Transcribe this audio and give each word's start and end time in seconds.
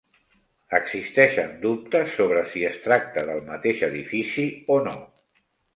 Existeixen 0.77 1.53
dubtes 1.67 2.17
sobre 2.21 2.43
si 2.55 2.65
es 2.73 2.81
tracta 2.89 3.29
del 3.31 3.47
mateix 3.53 3.87
edifici 3.93 4.49
o 4.79 4.85
no. 4.91 5.01